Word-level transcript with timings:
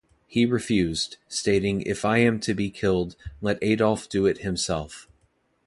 He 0.25 0.47
refused, 0.47 1.17
stating, 1.27 1.81
If 1.83 2.03
I 2.05 2.17
am 2.17 2.39
to 2.39 2.55
be 2.55 2.71
killed, 2.71 3.15
let 3.39 3.59
Adolf 3.61 4.09
do 4.09 4.25
it 4.25 4.39
himself. 4.39 5.07